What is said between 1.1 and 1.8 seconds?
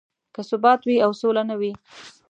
سوله نه وي.